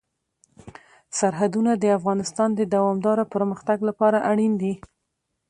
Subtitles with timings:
[1.19, 4.73] سرحدونه د افغانستان د دوامداره پرمختګ لپاره اړین دي.